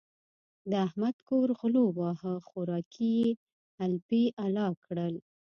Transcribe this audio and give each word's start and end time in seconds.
د 0.69 0.71
احمد 0.87 1.15
کور 1.29 1.47
غلو 1.59 1.83
وواهه؛ 1.97 2.35
خوراکی 2.47 3.11
يې 3.21 3.29
الپی 3.85 4.23
الا 4.45 4.67
کړ. 4.85 4.95